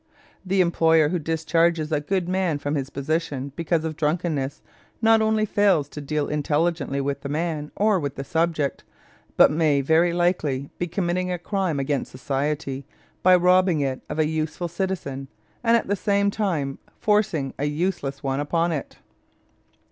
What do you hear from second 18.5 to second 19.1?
it.